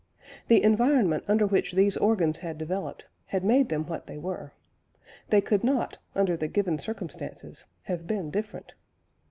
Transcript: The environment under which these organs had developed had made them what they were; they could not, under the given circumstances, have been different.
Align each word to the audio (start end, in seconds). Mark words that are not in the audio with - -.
The 0.47 0.63
environment 0.63 1.25
under 1.27 1.45
which 1.45 1.73
these 1.73 1.95
organs 1.95 2.39
had 2.39 2.57
developed 2.57 3.05
had 3.27 3.43
made 3.43 3.69
them 3.69 3.85
what 3.85 4.07
they 4.07 4.17
were; 4.17 4.51
they 5.29 5.41
could 5.41 5.63
not, 5.63 5.99
under 6.15 6.35
the 6.35 6.47
given 6.47 6.79
circumstances, 6.79 7.65
have 7.83 8.07
been 8.07 8.31
different. 8.31 8.73